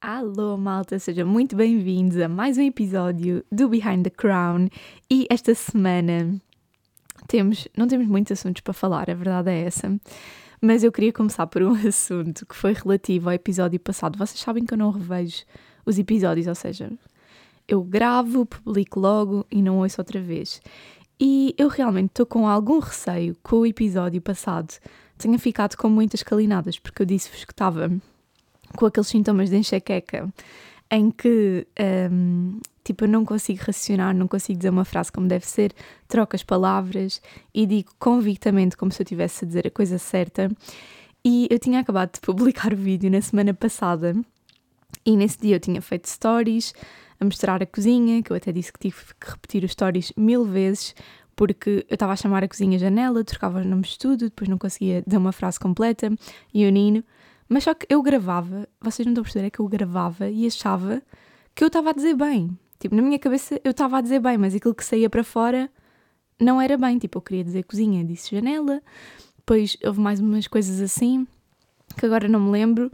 [0.00, 4.68] Alô, malta, sejam muito bem-vindos a mais um episódio do Behind the Crown.
[5.10, 6.40] E esta semana
[7.26, 9.88] temos, não temos muitos assuntos para falar, a verdade é essa.
[10.66, 14.18] Mas eu queria começar por um assunto que foi relativo ao episódio passado.
[14.18, 15.44] Vocês sabem que eu não revejo
[15.86, 16.90] os episódios, ou seja,
[17.68, 20.60] eu gravo, publico logo e não ouço outra vez.
[21.20, 24.74] E eu realmente estou com algum receio que o episódio passado
[25.16, 27.88] tenha ficado com muitas calinadas, porque eu disse-vos que estava
[28.74, 30.28] com aqueles sintomas de enxaqueca
[30.90, 31.66] em que
[32.10, 35.72] um, tipo eu não consigo raciocinar, não consigo dizer uma frase como deve ser,
[36.06, 37.20] troco as palavras
[37.54, 40.50] e digo convictamente como se eu estivesse a dizer a coisa certa.
[41.24, 44.14] E eu tinha acabado de publicar o vídeo na semana passada
[45.04, 46.72] e nesse dia eu tinha feito stories
[47.18, 50.44] a mostrar a cozinha, que eu até disse que tive que repetir os stories mil
[50.44, 50.94] vezes
[51.34, 54.56] porque eu estava a chamar a cozinha janela, trocava os nomes de tudo, depois não
[54.56, 56.10] conseguia dizer uma frase completa
[56.52, 57.04] e o Nino
[57.48, 60.46] mas só que eu gravava, vocês não estão a perceber, é que eu gravava e
[60.46, 61.02] achava
[61.54, 62.56] que eu estava a dizer bem.
[62.78, 65.70] Tipo, na minha cabeça eu estava a dizer bem, mas aquilo que saía para fora
[66.40, 66.98] não era bem.
[66.98, 68.82] Tipo, eu queria dizer cozinha, disse janela.
[69.38, 71.26] Depois houve mais umas coisas assim,
[71.98, 72.90] que agora não me lembro.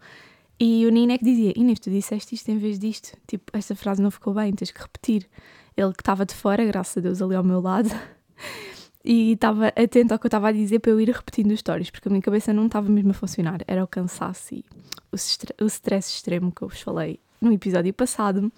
[0.60, 3.16] E o Nino é que dizia: Inês, tu disseste isto em vez disto.
[3.26, 5.28] Tipo, esta frase não ficou bem, tens que repetir.
[5.76, 7.90] Ele que estava de fora, graças a Deus, ali ao meu lado,
[9.04, 11.90] e estava atento ao que eu estava a dizer para eu ir repetindo os stories,
[11.90, 13.60] porque a minha cabeça não estava mesmo a funcionar.
[13.66, 14.64] Era o cansaço e
[15.10, 18.52] o, stress extremo que eu vos falei no episódio passado.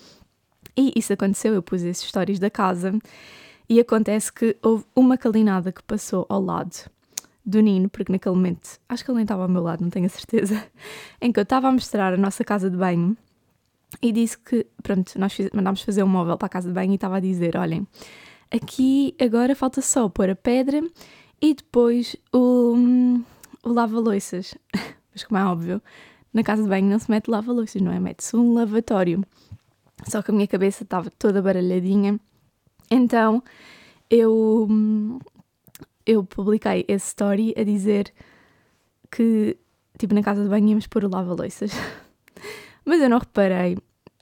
[0.76, 2.98] E isso aconteceu, eu pus esses stories da casa
[3.68, 6.90] e acontece que houve uma calinada que passou ao lado
[7.44, 10.06] do Nino, porque naquele momento, acho que ele nem estava ao meu lado, não tenho
[10.06, 10.62] a certeza,
[11.20, 13.16] em que eu estava a mostrar a nossa casa de banho
[14.02, 16.94] e disse que, pronto, nós mandámos fazer um móvel para a casa de banho e
[16.96, 17.86] estava a dizer: olhem
[18.54, 20.80] Aqui agora falta só pôr a pedra
[21.42, 22.76] e depois o,
[23.64, 24.54] o lava-loiças.
[25.10, 25.82] Mas como é óbvio,
[26.32, 27.98] na casa de banho não se mete lava-loiças, não é?
[27.98, 29.24] Mete-se um lavatório.
[30.06, 32.20] Só que a minha cabeça estava toda baralhadinha.
[32.88, 33.42] Então
[34.08, 34.68] eu,
[36.06, 38.14] eu publiquei esse story a dizer
[39.10, 39.56] que,
[39.98, 41.72] tipo, na casa de banho íamos pôr o lava-loiças.
[42.86, 43.76] Mas eu não reparei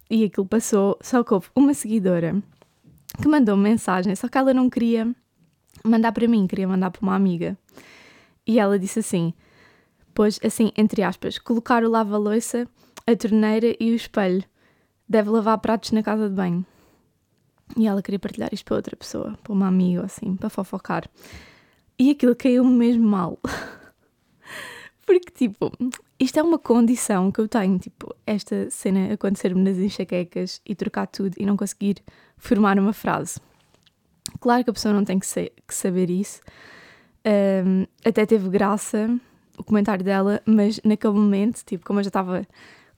[0.08, 0.96] e aquilo passou.
[1.02, 2.42] Só que houve uma seguidora
[3.20, 5.14] que mandou -me mensagem, só que ela não queria
[5.84, 7.56] mandar para mim, queria mandar para uma amiga.
[8.46, 9.32] E ela disse assim:
[10.14, 12.68] Pois, assim, entre aspas, colocar o lava-loiça,
[13.06, 14.44] a torneira e o espelho.
[15.08, 16.64] Deve lavar pratos na casa de banho.
[17.76, 21.08] E ela queria partilhar isto para outra pessoa, para uma amiga, assim, para fofocar.
[21.98, 23.38] E aquilo caiu-me mesmo mal.
[25.04, 25.72] Porque, tipo,
[26.18, 31.06] isto é uma condição que eu tenho, tipo, esta cena acontecer-me nas enxaquecas e trocar
[31.06, 31.96] tudo e não conseguir
[32.36, 33.40] formar uma frase.
[34.40, 36.40] Claro que a pessoa não tem que, ser, que saber isso.
[37.26, 39.08] Um, até teve graça
[39.58, 42.46] o comentário dela, mas naquele momento, tipo, como eu já estava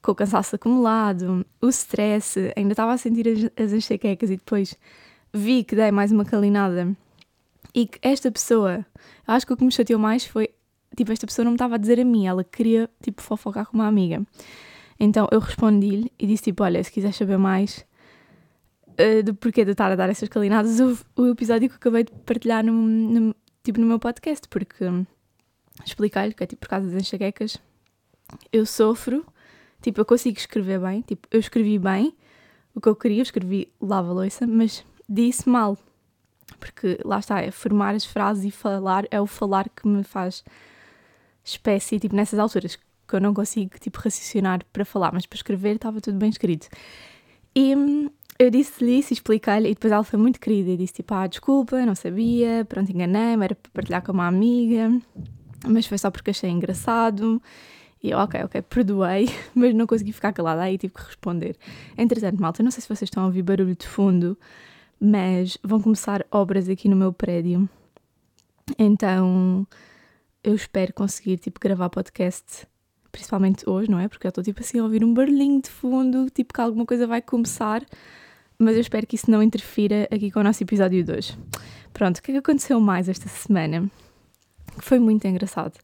[0.00, 4.76] com o cansaço acumulado, o stress, ainda estava a sentir as, as enxaquecas e depois
[5.32, 6.94] vi que dei mais uma calinada
[7.74, 8.86] e que esta pessoa,
[9.26, 10.50] acho que o que me chateou mais foi,
[10.94, 13.76] tipo, esta pessoa não me estava a dizer a mim, ela queria, tipo, fofocar com
[13.76, 14.22] uma amiga.
[14.98, 17.84] Então eu respondi-lhe e disse, tipo, olha, se quiseres saber mais,
[18.88, 22.12] uh, do porquê de estar a dar essas calinadas, o, o episódio que acabei de
[22.12, 25.04] partilhar no, no, tipo, no meu podcast, porque um,
[25.84, 27.58] explicar-lhe que é tipo por causa das enxaquecas,
[28.52, 29.24] eu sofro,
[29.82, 32.14] tipo, eu consigo escrever bem, tipo, eu escrevi bem
[32.74, 35.76] o que eu queria, eu escrevi lava-louça, mas disse mal,
[36.58, 40.44] porque lá está, é formar as frases e falar, é o falar que me faz
[41.44, 45.76] espécie, tipo, nessas alturas, que eu não consigo, tipo, raciocinar para falar, mas para escrever
[45.76, 46.68] estava tudo bem escrito.
[47.54, 51.14] E hum, eu disse-lhe isso expliquei-lhe, e depois ela foi muito querida e disse tipo,
[51.14, 54.90] ah, desculpa, não sabia, pronto, enganei-me, era para partilhar com uma amiga,
[55.66, 57.40] mas foi só porque achei engraçado.
[58.02, 61.56] E eu, ok, ok, perdoei, mas não consegui ficar calada, aí tive que responder.
[61.96, 64.36] Entretanto, malta, não sei se vocês estão a ouvir barulho de fundo,
[65.00, 67.68] mas vão começar obras aqui no meu prédio.
[68.78, 69.66] Então,
[70.44, 72.66] eu espero conseguir, tipo, gravar podcast
[73.10, 74.08] principalmente hoje, não é?
[74.08, 77.06] Porque eu estou tipo assim a ouvir um barulhinho de fundo, tipo que alguma coisa
[77.06, 77.84] vai começar
[78.58, 81.38] mas eu espero que isso não interfira aqui com o nosso episódio de hoje.
[81.92, 83.90] Pronto, o que é que aconteceu mais esta semana?
[84.78, 85.78] Que foi muito engraçado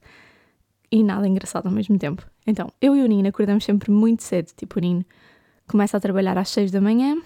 [0.91, 2.27] e nada engraçado ao mesmo tempo.
[2.47, 4.51] Então, eu e o Nino acordamos sempre muito cedo.
[4.57, 5.05] Tipo, o Nino
[5.69, 7.17] começa a trabalhar às 6 da manhã,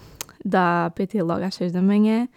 [0.43, 2.27] dá PT logo às 6 da manhã,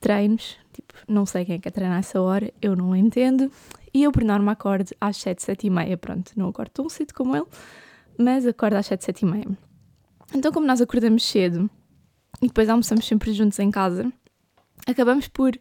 [0.00, 3.50] treinos, tipo, não sei quem é que é treinar essa hora, eu não entendo.
[3.94, 5.96] E eu, por norma, acordo às 7, 7 e meia.
[5.96, 7.46] Pronto, não acordo tão cedo como ele,
[8.18, 9.58] mas acordo às 7, 7 e meia.
[10.34, 11.70] Então, como nós acordamos cedo
[12.42, 14.12] e depois almoçamos sempre juntos em casa,
[14.86, 15.56] acabamos por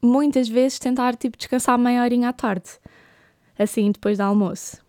[0.00, 2.70] muitas vezes tentar tipo descansar meia horinha à tarde,
[3.58, 4.80] assim depois do almoço.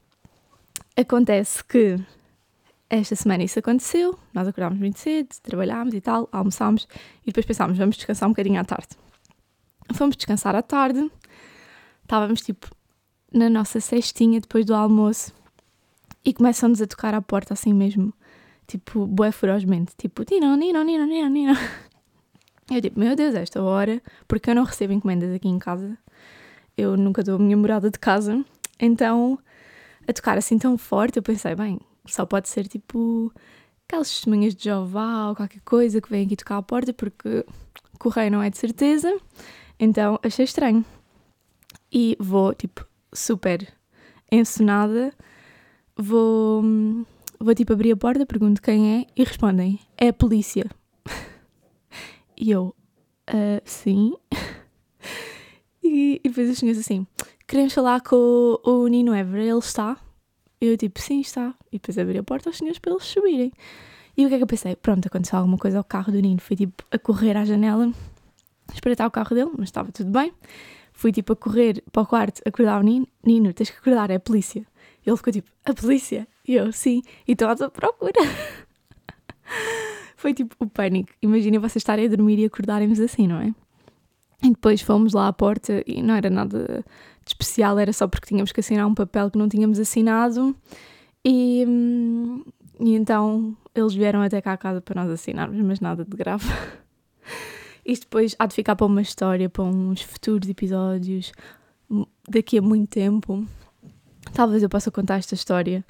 [0.96, 1.98] Acontece que
[2.88, 6.88] esta semana isso aconteceu, nós acordámos muito cedo, trabalhámos e tal, almoçámos
[7.24, 8.90] e depois pensámos, vamos descansar um bocadinho à tarde.
[9.94, 11.10] Fomos descansar à tarde,
[12.04, 12.70] estávamos tipo
[13.34, 15.34] na nossa cestinha depois do almoço
[16.24, 18.14] e começam-nos a tocar à porta assim mesmo,
[18.68, 21.54] tipo, bué ferozmente, tipo, Nino, Nino, Nino, Nino, Nino.
[22.72, 25.98] Eu tipo, meu Deus, esta hora, porque eu não recebo encomendas aqui em casa,
[26.78, 28.44] eu nunca dou a minha morada de casa,
[28.80, 29.38] então
[30.08, 33.34] a tocar assim tão forte, eu pensei, bem, só pode ser tipo
[33.86, 37.46] aquelas testemunhas de Jeová ou qualquer coisa que vem aqui tocar à porta, porque
[38.00, 39.14] correio não é de certeza,
[39.78, 40.86] então achei estranho.
[41.94, 43.72] E vou, tipo, super
[44.31, 45.13] encenada,
[45.95, 46.63] vou,
[47.40, 50.66] vou tipo abrir a porta, pergunto quem é e respondem: é a polícia.
[52.36, 52.75] e eu,
[53.30, 54.16] uh, sim.
[55.84, 57.06] e, e depois as senhoras assim:
[57.48, 59.95] queremos falar com o, o Nino Ever, ele está?
[60.60, 61.54] Eu tipo, sim, está.
[61.72, 63.51] E depois abri a porta aos senhores para eles subirem.
[64.18, 64.75] E o que é que eu pensei?
[64.75, 66.40] Pronto, aconteceu alguma coisa ao carro do Nino.
[66.42, 67.92] Fui tipo a correr à janela,
[68.74, 70.31] espreitar o carro dele, mas estava tudo bem.
[71.04, 73.06] Fui tipo a correr para o quarto, acordar o Nino.
[73.26, 74.66] Nino, tens que acordar, é a polícia.
[75.06, 76.26] Ele ficou tipo, a polícia?
[76.48, 77.02] E eu, sim.
[77.28, 78.22] E estão à tua procura.
[80.16, 81.12] Foi tipo o pânico.
[81.22, 83.54] Imaginem vocês estarem a dormir e acordarem-nos assim, não é?
[84.42, 86.86] E depois fomos lá à porta e não era nada
[87.26, 90.56] de especial, era só porque tínhamos que assinar um papel que não tínhamos assinado.
[91.26, 91.66] E,
[92.80, 96.48] e então eles vieram até cá à casa para nós assinarmos, mas nada de grave.
[97.85, 101.31] Isto depois há de ficar para uma história, para uns futuros episódios,
[102.30, 103.45] daqui a muito tempo.
[104.33, 105.83] Talvez eu possa contar esta história,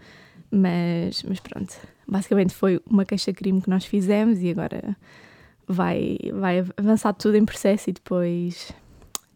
[0.49, 1.75] mas, mas pronto.
[2.07, 4.97] Basicamente foi uma queixa-crime que nós fizemos e agora
[5.67, 8.71] vai, vai avançar tudo em processo e depois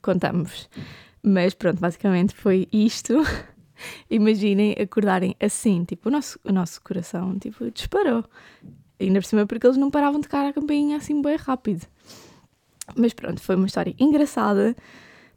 [0.01, 0.69] contamos.
[1.21, 3.13] Mas pronto, basicamente foi isto.
[4.09, 8.23] Imaginem acordarem assim, tipo, o nosso, o nosso coração tipo, disparou.
[8.99, 11.85] Ainda por cima porque eles não paravam de tocar a campainha assim bem rápido.
[12.97, 14.75] Mas pronto, foi uma história engraçada.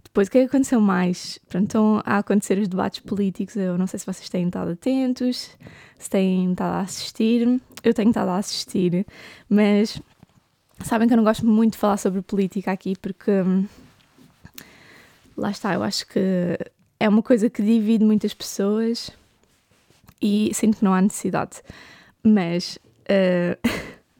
[0.02, 1.38] Depois, o que é que aconteceu mais?
[1.48, 3.54] Pronto, estão a acontecer os debates políticos.
[3.54, 5.56] Eu não sei se vocês têm estado atentos,
[5.98, 7.60] se têm estado a assistir.
[7.84, 9.06] Eu tenho estado a assistir,
[9.48, 10.00] mas
[10.84, 13.66] sabem que eu não gosto muito de falar sobre política aqui porque hum,
[15.36, 16.58] lá está, eu acho que
[16.98, 19.10] é uma coisa que divide muitas pessoas
[20.20, 21.62] e sinto que não há necessidade.
[22.22, 22.78] Mas
[23.08, 23.68] uh,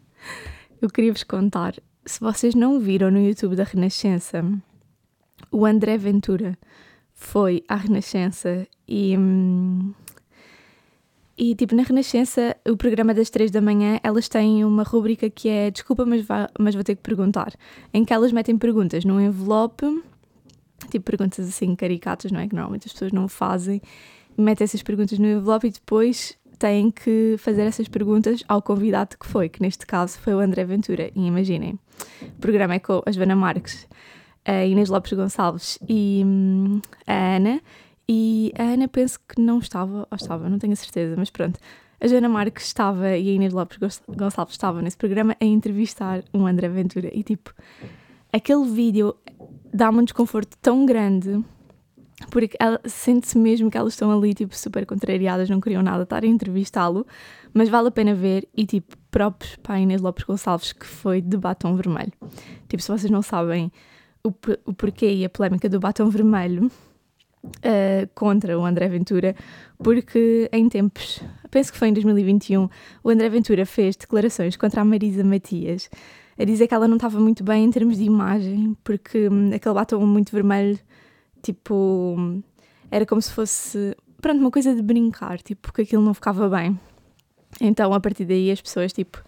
[0.81, 4.44] eu queria vos contar, se vocês não viram no YouTube da Renascença,
[5.50, 6.58] o André Ventura
[7.14, 9.17] foi à Renascença e.
[9.17, 9.93] Hum,
[11.43, 15.49] e, tipo, na Renascença, o programa das três da manhã, elas têm uma rubrica que
[15.49, 17.55] é Desculpa, mas, vá, mas vou ter que perguntar.
[17.94, 19.87] Em que elas metem perguntas num envelope
[20.88, 22.49] tipo perguntas assim caricatas, não é?
[22.49, 23.81] Que normalmente as pessoas não fazem,
[24.37, 29.27] metem essas perguntas no envelope e depois têm que fazer essas perguntas ao convidado que
[29.27, 31.11] foi, que neste caso foi o André Ventura.
[31.17, 31.79] E imaginem,
[32.23, 33.89] o programa é com a Joana Marques,
[34.45, 37.61] a Inês Lopes Gonçalves e hum, a Ana.
[38.07, 41.59] E a Ana penso que não estava, ou estava, não tenho a certeza, mas pronto.
[41.99, 46.47] A Joana Marques estava e a Inês Lopes Gonçalves estavam nesse programa a entrevistar um
[46.47, 47.11] André Ventura.
[47.12, 47.55] E tipo,
[48.31, 49.17] aquele vídeo
[49.73, 51.43] dá-me um desconforto tão grande
[52.29, 56.27] porque sente-se mesmo que elas estão ali, tipo, super contrariadas, não queriam nada estar a
[56.27, 57.07] entrevistá-lo,
[57.55, 58.49] mas vale a pena ver.
[58.57, 62.12] E, tipo, próprios para Inês Lopes Gonçalves, que foi de batom vermelho.
[62.69, 63.73] Tipo, se vocês não sabem
[64.23, 64.29] o,
[64.67, 66.71] o porquê e a polémica do batom vermelho
[67.45, 69.35] uh, contra o André Ventura,
[69.79, 72.69] porque em tempos, penso que foi em 2021,
[73.03, 75.91] o André Ventura fez declarações contra a Marisa Matias
[76.39, 79.75] a dizer que ela não estava muito bem em termos de imagem, porque hum, aquele
[79.75, 80.79] batom muito vermelho,
[81.42, 82.42] tipo,
[82.90, 86.78] era como se fosse, pronto, uma coisa de brincar, tipo, que aquilo não ficava bem.
[87.61, 89.23] Então, a partir daí, as pessoas, tipo,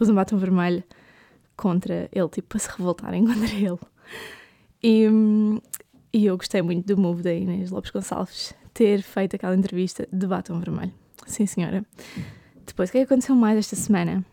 [0.00, 0.82] usam batom vermelho
[1.56, 3.78] contra ele, tipo, para se revoltarem contra ele.
[4.82, 5.06] E,
[6.12, 10.26] e eu gostei muito do move da Inês Lopes Gonçalves ter feito aquela entrevista de
[10.26, 10.92] batom vermelho.
[11.26, 11.84] Sim, senhora.
[12.66, 14.24] Depois, o que é aconteceu mais esta semana?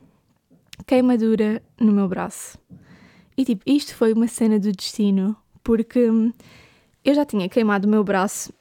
[0.85, 2.57] queimadura no meu braço.
[3.37, 6.09] E tipo, isto foi uma cena do destino, porque
[7.05, 8.51] eu já tinha queimado o meu braço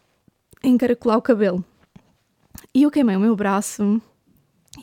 [0.62, 1.64] em caracolar o cabelo.
[2.74, 4.00] E eu queimei o meu braço,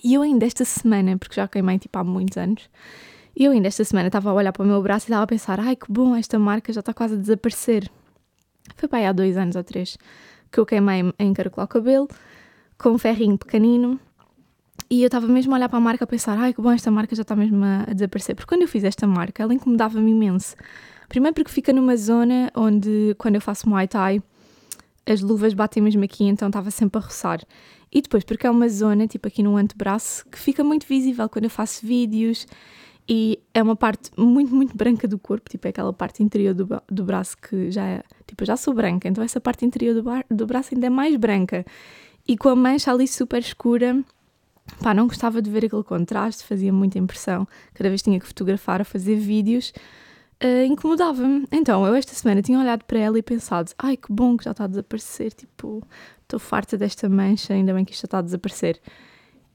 [0.04, 2.70] e eu ainda esta semana, porque já queimei tipo há muitos anos,
[3.36, 5.28] e eu ainda esta semana estava a olhar para o meu braço e estava a
[5.28, 7.90] pensar: ai que bom, esta marca já está quase a desaparecer.
[8.76, 9.98] Foi para aí há dois anos ou três
[10.52, 12.08] que eu queimei em caracolar o cabelo,
[12.78, 14.00] com um ferrinho pequenino,
[14.90, 16.92] E eu estava mesmo a olhar para a marca a pensar, ai que bom, esta
[16.92, 18.36] marca já está mesmo a, a desaparecer.
[18.36, 20.56] Porque quando eu fiz esta marca, ela incomodava-me imenso.
[21.12, 24.24] Primeiro porque fica numa zona onde, quando eu faço Muay Thai,
[25.06, 27.42] as luvas batem mesmo aqui, então estava sempre a roçar.
[27.92, 31.44] E depois porque é uma zona, tipo aqui no antebraço, que fica muito visível quando
[31.44, 32.48] eu faço vídeos
[33.10, 36.82] e é uma parte muito, muito branca do corpo, tipo é aquela parte interior do,
[36.90, 40.04] do braço que já é, tipo eu já sou branca, então essa parte interior do,
[40.04, 41.66] bar, do braço ainda é mais branca.
[42.26, 44.02] E com a mancha ali super escura,
[44.82, 47.46] pá, não gostava de ver aquele contraste, fazia muita impressão.
[47.74, 49.74] Cada vez tinha que fotografar a fazer vídeos,
[50.44, 51.46] uh, incomodava-me.
[51.52, 54.52] Então, eu esta semana tinha olhado para ela e pensado, ai que bom que já
[54.52, 55.84] está a desaparecer, tipo,
[56.22, 58.80] estou farta desta mancha, ainda bem que isto já está a desaparecer.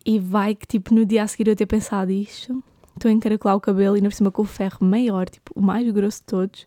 [0.04, 2.62] E vai que, tipo, no dia a seguir eu ter pensado isto,
[2.94, 5.90] estou a encaracolar o cabelo e na cima com o ferro maior, tipo, o mais
[5.90, 6.66] grosso de todos,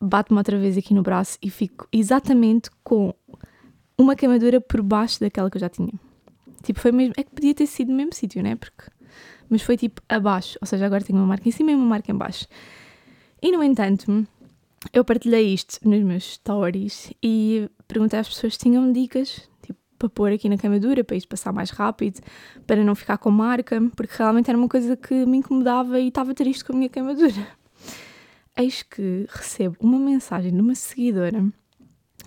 [0.00, 3.14] bato-me outra vez aqui no braço e fico exatamente com
[3.96, 5.92] uma queimadura por baixo daquela que eu já tinha.
[6.62, 7.14] Tipo, foi mesmo.
[7.16, 8.56] É que podia ter sido no mesmo sítio, né?
[8.56, 8.90] Porque.
[9.48, 10.58] Mas foi tipo abaixo.
[10.60, 12.46] Ou seja, agora tenho uma marca em cima e uma marca em baixo.
[13.42, 14.24] E no entanto,
[14.92, 20.08] eu partilhei isto nos meus stories e perguntei às pessoas se tinham dicas, tipo, para
[20.08, 22.20] pôr aqui na queimadura, para isto passar mais rápido,
[22.68, 26.32] para não ficar com marca, porque realmente era uma coisa que me incomodava e estava
[26.32, 27.48] triste com a minha queimadura.
[28.56, 31.44] Eis que recebo uma mensagem de uma seguidora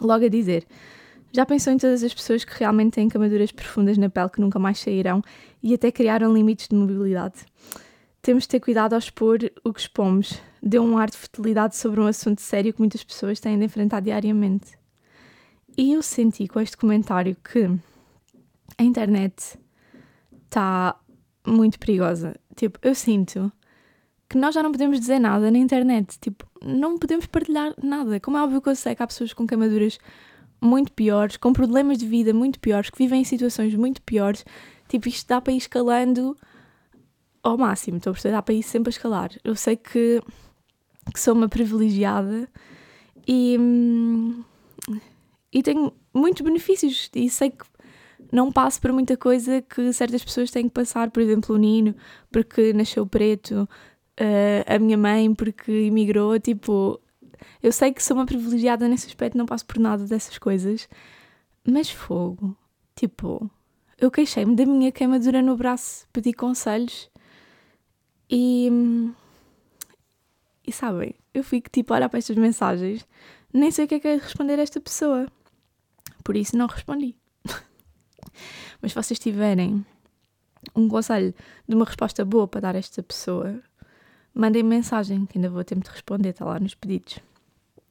[0.01, 0.67] logo a dizer:
[1.31, 4.59] já pensou em todas as pessoas que realmente têm camaduras profundas na pele que nunca
[4.59, 5.21] mais sairão
[5.63, 7.45] e até criaram limites de mobilidade?
[8.25, 10.41] Temos de ter cuidado ao expor o que expomos.
[10.59, 13.99] Deu um ar de fertilidade sobre um assunto sério que muitas pessoas têm de enfrentar
[13.99, 14.71] diariamente.
[15.77, 17.69] E eu senti com este comentário que
[18.79, 19.59] a internet
[20.43, 20.99] está
[21.45, 22.35] muito perigosa.
[22.55, 23.51] Tipo, eu sinto
[24.27, 26.17] que nós já não podemos dizer nada na internet.
[26.19, 28.19] Tipo, não podemos partilhar nada.
[28.19, 29.99] Como é óbvio que eu sei que há pessoas com queimaduras
[30.59, 34.43] muito piores, com problemas de vida muito piores, que vivem em situações muito piores.
[34.87, 36.35] Tipo, isto dá para ir escalando
[37.45, 38.33] ao máximo, estou a perceber?
[38.33, 39.29] Dá para ir sempre a escalar.
[39.43, 40.19] Eu sei que,
[41.13, 42.49] que sou uma privilegiada
[43.27, 43.55] e,
[45.53, 47.63] e tenho muitos benefícios e sei que
[48.31, 51.95] não passo por muita coisa que certas pessoas têm que passar, por exemplo, o Nino,
[52.31, 53.69] porque nasceu preto,
[54.19, 56.99] uh, a minha mãe, porque emigrou, tipo,
[57.61, 60.89] eu sei que sou uma privilegiada nesse aspecto, não passo por nada dessas coisas,
[61.63, 62.57] mas fogo.
[62.95, 63.49] Tipo,
[63.99, 67.09] eu queixei-me da minha queimadura no braço, pedi conselhos
[68.29, 68.69] e.
[70.67, 73.05] E sabem, eu fico tipo a olhar para estas mensagens,
[73.53, 75.27] nem sei o que é que é responder a esta pessoa.
[76.23, 77.15] Por isso não respondi.
[78.81, 79.85] Mas se vocês tiverem
[80.75, 81.35] um conselho
[81.67, 83.61] de uma resposta boa para dar a esta pessoa,
[84.33, 87.19] mandem mensagem, que ainda vou ter tempo de responder, está lá nos pedidos.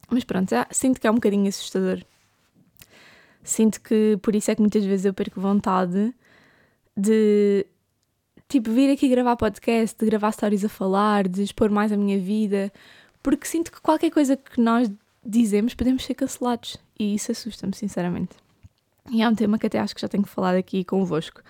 [0.09, 2.03] Mas pronto, já sinto que é um bocadinho assustador.
[3.43, 6.13] Sinto que por isso é que muitas vezes eu perco vontade
[6.97, 7.65] de
[8.47, 12.19] tipo vir aqui gravar podcast, de gravar stories a falar, de expor mais a minha
[12.19, 12.71] vida,
[13.21, 14.91] porque sinto que qualquer coisa que nós
[15.23, 18.35] dizemos podemos ser cancelados e isso assusta-me, sinceramente.
[19.11, 21.41] E é um tema que até acho que já tenho falado aqui convosco.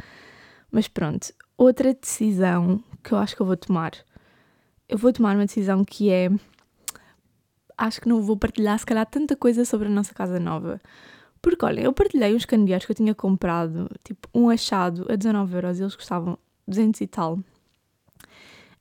[0.72, 3.94] Mas pronto, outra decisão que eu acho que eu vou tomar.
[4.90, 6.30] Eu vou tomar uma decisão que é
[7.78, 10.82] acho que não vou partilhar, se calhar, tanta coisa sobre a nossa casa nova.
[11.42, 15.54] Porque, olha, eu partilhei uns candeeiros que eu tinha comprado, tipo, um achado a 19
[15.54, 16.38] euros, e eles custavam
[16.68, 17.40] 200 e tal.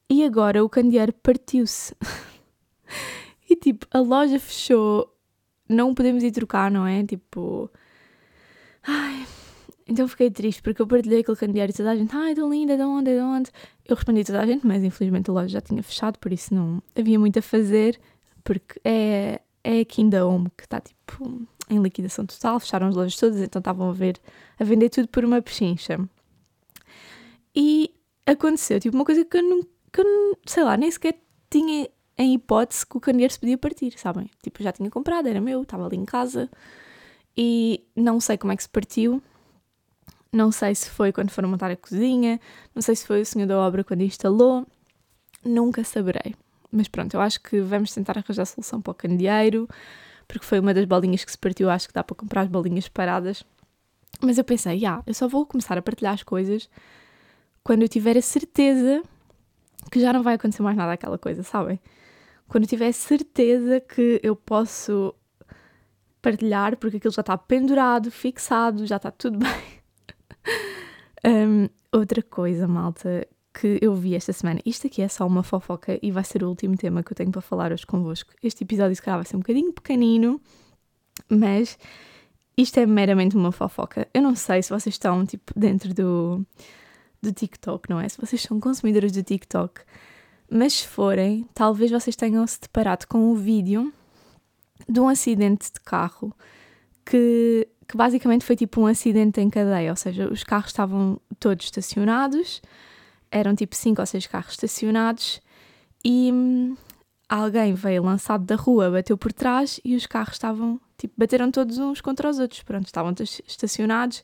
[0.09, 1.95] E agora o candeeiro partiu-se.
[3.49, 5.13] e, tipo, a loja fechou,
[5.69, 7.05] não podemos ir trocar, não é?
[7.05, 7.71] Tipo.
[8.87, 9.27] Ai.
[9.87, 12.75] Então fiquei triste porque eu partilhei aquele candeeiro e toda a gente, ai, tão linda,
[12.77, 13.51] de onde, de onde?
[13.85, 16.55] Eu respondi a toda a gente, mas infelizmente a loja já tinha fechado, por isso
[16.55, 18.01] não havia muito a fazer
[18.43, 23.17] porque é, é aqui em Home que está tipo em liquidação total, fecharam as lojas
[23.17, 24.21] todas, então estavam a ver
[24.59, 25.99] a vender tudo por uma pechincha.
[27.55, 27.95] E
[28.27, 31.21] aconteceu tipo uma coisa que eu não, que eu, sei lá, nem sequer
[31.51, 34.31] tinha em hipótese que o candeeiro se podia partir, sabem?
[34.43, 36.49] Tipo, já tinha comprado, era meu, estava ali em casa
[37.37, 39.23] e não sei como é que se partiu.
[40.33, 42.41] Não sei se foi quando foram montar a cozinha,
[42.75, 44.67] não sei se foi o senhor da obra quando instalou,
[45.45, 46.35] nunca saberei.
[46.73, 49.69] Mas pronto, eu acho que vamos tentar arranjar solução para o candeeiro,
[50.27, 52.89] porque foi uma das bolinhas que se partiu, acho que dá para comprar as bolinhas
[52.89, 53.45] paradas.
[54.21, 56.69] Mas eu pensei, ah, eu só vou começar a partilhar as coisas
[57.65, 59.03] quando eu tiver a certeza
[59.91, 61.81] que já não vai acontecer mais nada aquela coisa, sabem?
[62.47, 65.15] Quando eu tiver a certeza que eu posso
[66.21, 69.49] partilhar, porque aquilo já está pendurado, fixado, já está tudo bem.
[71.27, 74.61] um, outra coisa, malta, que eu vi esta semana.
[74.67, 77.31] Isto aqui é só uma fofoca e vai ser o último tema que eu tenho
[77.31, 78.33] para falar hoje convosco.
[78.43, 80.41] Este episódio, se calhar, vai ser um bocadinho pequenino,
[81.31, 81.79] mas
[82.57, 84.07] isto é meramente uma fofoca.
[84.13, 86.47] Eu não sei se vocês estão, tipo, dentro do,
[87.25, 88.09] do TikTok, não é?
[88.09, 89.81] Se vocês são consumidores do TikTok,
[90.51, 93.93] mas se forem, talvez vocês tenham se deparado com um vídeo
[94.89, 96.33] de um acidente de carro
[97.05, 101.65] que, que basicamente foi tipo um acidente em cadeia, ou seja, os carros estavam todos
[101.65, 102.63] estacionados,
[103.31, 105.41] eram tipo cinco ou seis carros estacionados
[106.05, 106.77] e hum,
[107.29, 111.79] alguém veio lançado da rua, bateu por trás e os carros estavam, tipo, bateram todos
[111.79, 113.15] uns contra os outros, pronto, estavam
[113.47, 114.23] estacionados,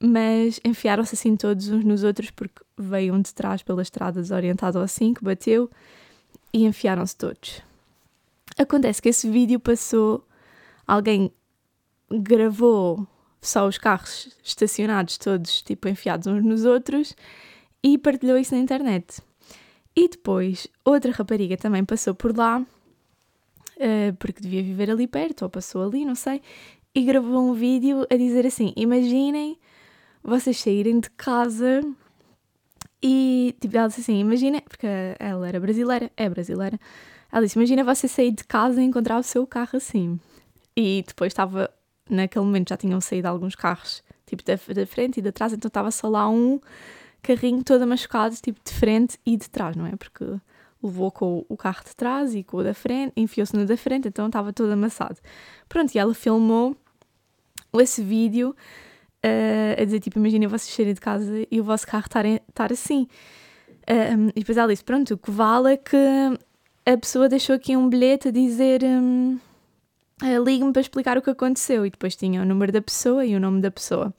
[0.00, 4.78] mas enfiaram-se assim todos uns nos outros porque veio um de trás pela estrada desorientado
[4.78, 5.70] assim, que bateu
[6.52, 7.62] e enfiaram-se todos.
[8.56, 10.24] Acontece que esse vídeo passou,
[10.86, 11.32] alguém
[12.10, 13.06] gravou
[13.40, 17.14] só os carros estacionados todos, tipo, enfiados uns nos outros
[17.82, 19.20] e partilhou isso na internet.
[19.94, 25.50] E depois, outra rapariga também passou por lá, uh, porque devia viver ali perto, ou
[25.50, 26.40] passou ali, não sei,
[26.94, 29.58] e gravou um vídeo a dizer assim: Imaginem
[30.22, 31.80] vocês saírem de casa
[33.02, 34.86] e, tipo, ela disse assim: Imagina, porque
[35.18, 36.78] ela era brasileira, é brasileira,
[37.30, 40.18] ela disse: Imagina você sair de casa e encontrar o seu carro assim.
[40.76, 41.70] E depois estava,
[42.08, 45.68] naquele momento já tinham saído alguns carros, tipo, da, da frente e de trás, então
[45.68, 46.60] estava só lá um
[47.22, 49.96] carrinho todo machucado, tipo de frente e de trás, não é?
[49.96, 50.24] Porque
[50.82, 54.08] levou com o carro de trás e com o da frente, enfiou-se no da frente,
[54.08, 55.18] então estava todo amassado.
[55.68, 56.76] Pronto, e ela filmou
[57.74, 58.54] esse vídeo
[59.24, 63.06] uh, a dizer, tipo, imaginem vocês saírem de casa e o vosso carro estar, assim.
[63.88, 65.96] Um, e depois ela disse, pronto, o que vale é que
[66.86, 68.82] a pessoa deixou aqui um bilhete a dizer...
[68.84, 69.38] Um,
[70.22, 73.34] uh, ligue-me para explicar o que aconteceu e depois tinha o número da pessoa e
[73.34, 74.12] o nome da pessoa.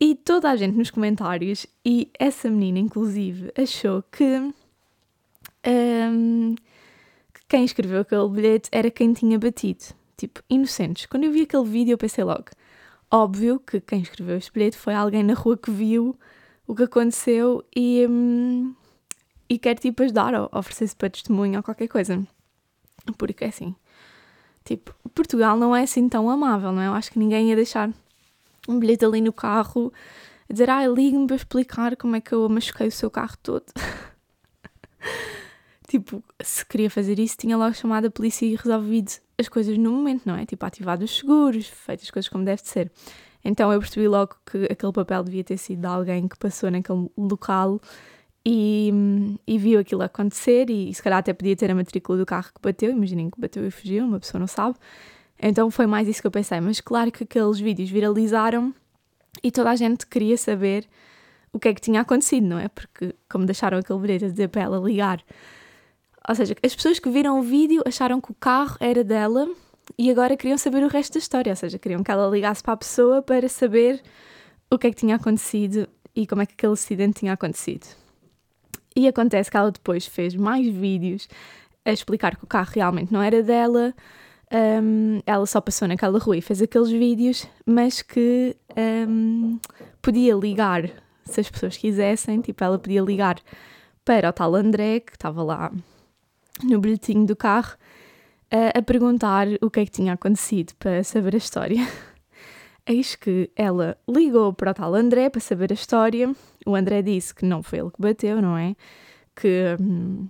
[0.00, 4.24] E toda a gente nos comentários, e essa menina inclusive, achou que,
[5.66, 6.54] um,
[7.32, 9.84] que quem escreveu aquele bilhete era quem tinha batido.
[10.16, 11.06] Tipo, inocentes.
[11.06, 12.46] Quando eu vi aquele vídeo, eu pensei logo:
[13.14, 16.18] óbvio que quem escreveu este bilhete foi alguém na rua que viu
[16.66, 18.74] o que aconteceu e, um,
[19.48, 22.26] e quer tipo ajudar ou oferecer-se para testemunho ou qualquer coisa.
[23.16, 23.74] Porque é assim,
[24.64, 26.88] tipo, Portugal não é assim tão amável, não é?
[26.88, 27.90] Eu acho que ninguém ia deixar
[28.68, 29.92] um bilhete ali no carro,
[30.48, 33.66] a dizer, ah, ligue-me para explicar como é que eu machuquei o seu carro todo.
[35.94, 39.92] tipo, se queria fazer isso, tinha logo chamado a polícia e resolvido as coisas no
[39.92, 40.44] momento, não é?
[40.44, 42.90] Tipo, ativado os seguros, feito as coisas como deve de ser.
[43.44, 47.08] Então eu percebi logo que aquele papel devia ter sido de alguém que passou naquele
[47.16, 47.80] local
[48.44, 48.92] e,
[49.46, 52.48] e viu aquilo acontecer e, e se calhar até podia ter a matrícula do carro
[52.52, 54.76] que bateu, imaginem que bateu e fugiu, uma pessoa não sabe.
[55.40, 56.60] Então foi mais isso que eu pensei.
[56.60, 58.74] Mas claro que aqueles vídeos viralizaram
[59.42, 60.88] e toda a gente queria saber
[61.52, 62.66] o que é que tinha acontecido, não é?
[62.68, 65.22] Porque, como deixaram aquele bilhete a dizer para ela ligar.
[66.28, 69.48] Ou seja, as pessoas que viram o vídeo acharam que o carro era dela
[69.98, 71.52] e agora queriam saber o resto da história.
[71.52, 74.02] Ou seja, queriam que ela ligasse para a pessoa para saber
[74.70, 77.86] o que é que tinha acontecido e como é que aquele acidente tinha acontecido.
[78.96, 81.28] E acontece que ela depois fez mais vídeos
[81.84, 83.92] a explicar que o carro realmente não era dela,
[84.82, 88.56] um, ela só passou naquela rua e fez aqueles vídeos, mas que
[89.08, 89.58] um,
[90.00, 90.88] podia ligar
[91.24, 93.38] se as pessoas quisessem, tipo, ela podia ligar
[94.04, 95.72] para o tal André, que estava lá
[96.62, 97.76] no bilhetinho do carro,
[98.50, 101.86] a, a perguntar o que é que tinha acontecido para saber a história.
[102.86, 106.34] Eis que ela ligou para o tal André para saber a história.
[106.66, 108.76] O André disse que não foi ele que bateu, não é?
[109.34, 110.28] Que, hum,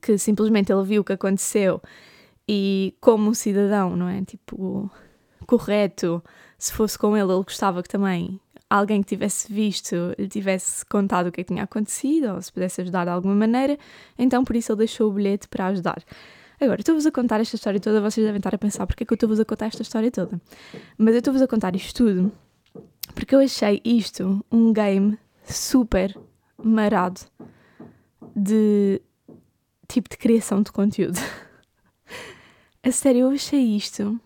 [0.00, 1.80] que simplesmente ele viu o que aconteceu
[2.46, 4.22] e como um cidadão, não é?
[4.22, 4.90] Tipo,
[5.46, 6.22] correto,
[6.58, 8.38] se fosse com ele, ele gostava que também
[8.68, 12.52] alguém que tivesse visto lhe tivesse contado o que, é que tinha acontecido ou se
[12.52, 13.78] pudesse ajudar de alguma maneira,
[14.18, 16.02] então por isso ele deixou o bilhete para ajudar.
[16.60, 19.12] Agora, estou-vos a contar esta história toda, vocês devem estar a pensar porque é que
[19.12, 20.40] eu estou-vos a contar esta história toda.
[20.96, 22.32] Mas eu estou-vos a contar isto tudo
[23.14, 26.16] porque eu achei isto um game super
[26.62, 27.20] marado
[28.34, 29.00] de
[29.88, 31.18] tipo de criação de conteúdo.
[32.82, 34.20] A sério, eu achei isto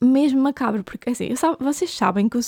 [0.00, 2.40] mesmo macabro, porque assim, eu, vocês sabem que eu,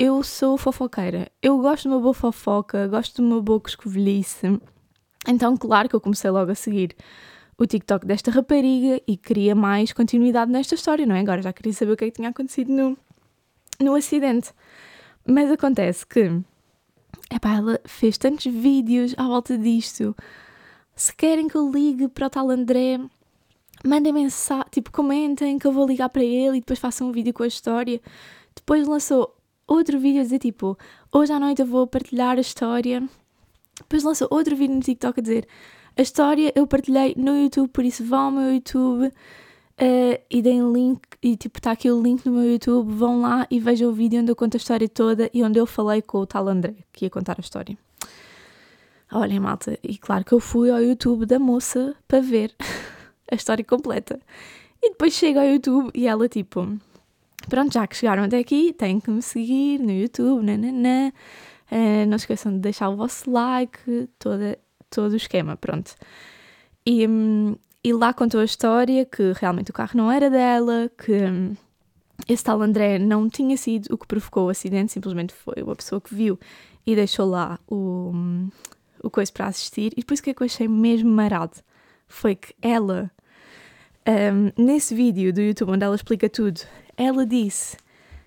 [0.00, 1.30] eu sou fofoqueira.
[1.42, 4.58] Eu gosto de uma boa fofoca, gosto de uma boa coscovilhice.
[5.28, 6.96] Então, claro que eu comecei logo a seguir
[7.58, 11.20] o TikTok desta rapariga e queria mais continuidade nesta história, não é?
[11.20, 12.96] Agora já queria saber o que é que tinha acontecido no,
[13.78, 14.54] no acidente.
[15.28, 16.32] Mas acontece que
[17.30, 20.16] epá, ela fez tantos vídeos à volta disto.
[20.96, 22.98] Se querem que eu ligue para o tal André,
[23.84, 27.34] mandem mensagem, tipo, comentem que eu vou ligar para ele e depois façam um vídeo
[27.34, 28.00] com a história.
[28.56, 29.36] Depois lançou
[29.72, 30.76] outro vídeo a dizer, tipo,
[31.12, 33.02] hoje à noite eu vou partilhar a história.
[33.78, 35.48] Depois lançou outro vídeo no TikTok a dizer,
[35.96, 39.12] a história eu partilhei no YouTube, por isso vão ao meu YouTube
[39.80, 43.46] Uh, e deem link, e tipo, está aqui o link no meu YouTube, vão lá
[43.50, 46.18] e vejam o vídeo onde eu conto a história toda e onde eu falei com
[46.18, 47.78] o tal André, que ia contar a história.
[49.10, 52.54] Olhem, malta, e claro que eu fui ao YouTube da moça para ver
[53.32, 54.20] a história completa.
[54.82, 56.78] E depois chego ao YouTube e ela, tipo,
[57.48, 61.12] pronto, já que chegaram até aqui, têm que me seguir no YouTube, nananã.
[61.70, 64.58] Uh, não esqueçam de deixar o vosso like, toda,
[64.90, 65.94] todo o esquema, pronto.
[66.84, 71.12] E, um, e lá contou a história que realmente o carro não era dela, que
[71.12, 71.54] hum,
[72.28, 76.00] esse tal André não tinha sido o que provocou o acidente, simplesmente foi uma pessoa
[76.00, 76.38] que viu
[76.86, 78.50] e deixou lá o, hum,
[79.02, 79.92] o coisa para assistir.
[79.92, 81.56] E depois o que é que eu achei mesmo marado
[82.08, 83.10] foi que ela,
[84.06, 86.60] um, nesse vídeo do YouTube onde ela explica tudo,
[87.02, 87.76] ela disse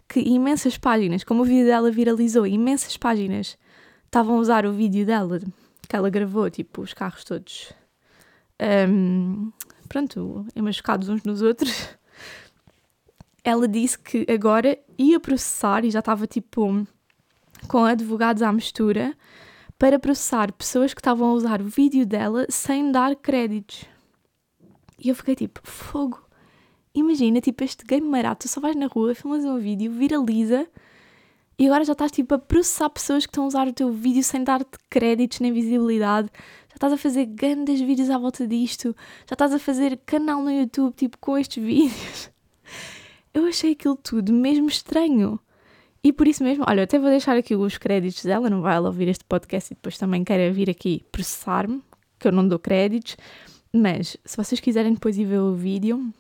[0.08, 3.58] que imensas páginas, como o vídeo dela viralizou, imensas páginas
[4.06, 5.40] estavam a usar o vídeo dela
[5.88, 7.74] que ela gravou, tipo, os carros todos
[8.90, 9.52] um,
[9.90, 11.90] pronto, emachucados uns nos outros,
[13.44, 16.86] ela disse que agora ia processar e já estava tipo
[17.68, 19.16] com advogados à mistura
[19.78, 23.86] para processar pessoas que estavam a usar o vídeo dela sem dar créditos.
[24.98, 26.24] E eu fiquei tipo, fogo.
[26.96, 30.68] Imagina, tipo, este game marato, tu só vais na rua, filmas um vídeo, viraliza
[31.58, 34.24] e agora já estás tipo a processar pessoas que estão a usar o teu vídeo
[34.24, 36.30] sem dar-te créditos nem visibilidade
[36.74, 38.96] já estás a fazer grandes vídeos à volta disto,
[39.28, 42.32] já estás a fazer canal no YouTube, tipo, com estes vídeos.
[43.32, 45.40] Eu achei aquilo tudo mesmo estranho.
[46.04, 48.90] E por isso mesmo, olha, até vou deixar aqui os créditos dela, não vai ela
[48.90, 51.82] ouvir este podcast e depois também queira vir aqui processar-me,
[52.20, 53.16] que eu não dou créditos.
[53.72, 56.12] Mas, se vocês quiserem depois ir ver o vídeo,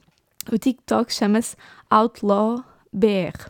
[0.51, 1.55] o TikTok chama-se
[1.89, 3.49] Outlaw BR.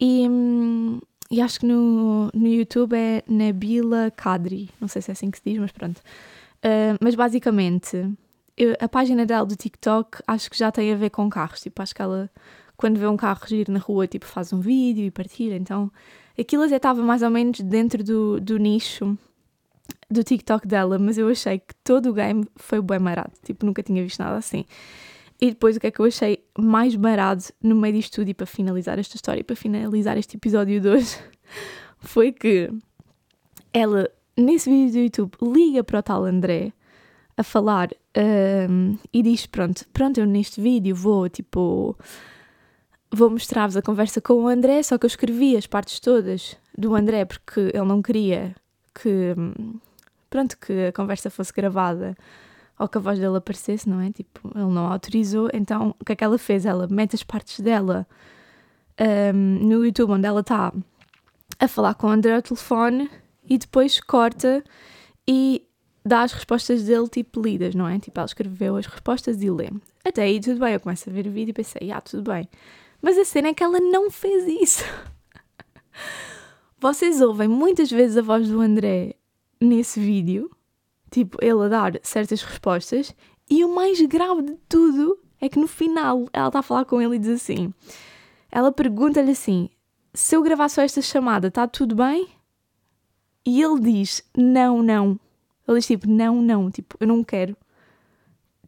[0.00, 5.12] E, hum, e acho que no, no YouTube é Nabila Kadri, não sei se é
[5.12, 5.98] assim que se diz, mas pronto.
[6.58, 8.10] Uh, mas basicamente,
[8.56, 11.60] eu, a página dela do TikTok acho que já tem a ver com carros.
[11.60, 12.30] Tipo, acho que ela,
[12.76, 15.56] quando vê um carro ir na rua, tipo, faz um vídeo e partilha.
[15.56, 15.90] Então,
[16.38, 19.18] aquilo até estava mais ou menos dentro do, do nicho
[20.10, 23.32] do TikTok dela, mas eu achei que todo o game foi bem marado.
[23.42, 24.64] Tipo, nunca tinha visto nada assim.
[25.40, 28.34] E depois o que é que eu achei mais barato no meio disto tudo e
[28.34, 31.18] para finalizar esta história, para finalizar este episódio de hoje,
[32.00, 32.70] foi que
[33.72, 36.72] ela, nesse vídeo do YouTube, liga para o tal André
[37.36, 37.90] a falar
[38.70, 41.96] um, e diz: Pronto, pronto, eu neste vídeo vou tipo.
[43.12, 46.94] Vou mostrar-vos a conversa com o André, só que eu escrevi as partes todas do
[46.94, 48.54] André porque ele não queria
[48.94, 49.34] que.
[49.36, 49.78] Hum,
[50.28, 52.16] pronto, que a conversa fosse gravada
[52.78, 54.10] ou que a voz dele aparecesse, não é?
[54.10, 56.66] Tipo, ele não autorizou, então o que é que ela fez?
[56.66, 58.06] Ela mete as partes dela
[59.34, 60.72] um, no YouTube onde ela está
[61.58, 63.10] a falar com o André ao telefone
[63.48, 64.62] e depois corta
[65.26, 65.66] e
[66.04, 67.98] dá as respostas dele tipo lidas, não é?
[67.98, 69.70] Tipo, ela escreveu as respostas e lê.
[70.04, 72.48] Até aí tudo bem, eu começo a ver o vídeo e pensei, ah, tudo bem.
[73.00, 74.84] Mas a cena é que ela não fez isso.
[76.78, 79.16] Vocês ouvem muitas vezes a voz do André
[79.60, 80.50] nesse vídeo
[81.10, 83.14] tipo, ele a dar certas respostas,
[83.48, 87.00] e o mais grave de tudo é que no final ela está a falar com
[87.00, 87.72] ele e diz assim:
[88.50, 89.68] ela pergunta-lhe assim,
[90.14, 92.28] se eu gravar só esta chamada, está tudo bem?
[93.44, 95.20] E ele diz: não, não.
[95.68, 97.56] Ele diz tipo: não, não, tipo, eu não quero.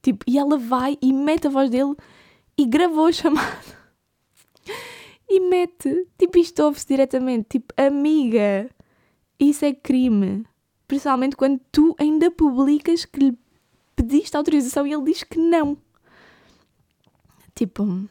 [0.02, 1.96] Tipo, e ela vai e mete a voz dele
[2.56, 3.78] e gravou a chamada.
[5.28, 8.70] e mete, tipo, isto ouve-se diretamente, tipo, amiga,
[9.38, 10.44] isso é crime.
[10.88, 13.38] Principalmente quando tu ainda publicas que lhe
[13.94, 15.76] pediste autorização e ele diz que não.
[17.54, 18.08] Tipo,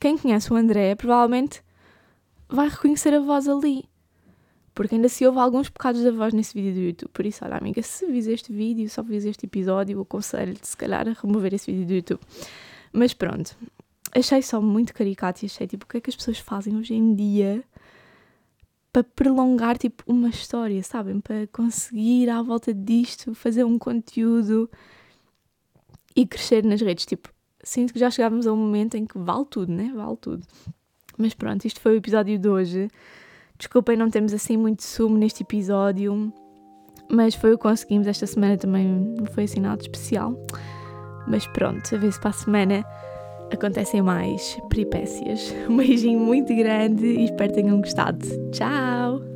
[0.00, 1.62] quem conhece o André provavelmente
[2.48, 3.84] vai reconhecer a voz ali.
[4.74, 7.10] Porque ainda se ouve alguns bocados da voz nesse vídeo do YouTube.
[7.10, 11.08] Por isso, olha, amiga, se vis este vídeo, só vis este episódio, aconselho-te, se calhar,
[11.08, 12.20] a remover esse vídeo do YouTube.
[12.92, 13.56] Mas pronto,
[14.14, 16.92] achei só muito caricato e achei, tipo, o que é que as pessoas fazem hoje
[16.92, 17.64] em dia
[18.96, 21.20] para prolongar tipo uma história, sabem?
[21.20, 24.70] Para conseguir à volta disto fazer um conteúdo
[26.16, 27.04] e crescer nas redes.
[27.04, 27.28] Tipo,
[27.62, 29.92] sinto que já chegávamos a um momento em que vale tudo, né?
[29.94, 30.46] Vale tudo.
[31.18, 32.88] Mas pronto, isto foi o episódio de hoje.
[33.58, 36.32] Desculpem não termos assim muito sumo neste episódio,
[37.10, 38.06] mas foi o que conseguimos.
[38.06, 40.34] Esta semana também não foi assim nada especial.
[41.28, 42.82] Mas pronto, a ver se para a semana
[43.52, 45.54] acontecem mais peripécias.
[45.68, 48.26] Um beijinho muito grande e espero tenham gostado.
[48.50, 49.35] Tchau!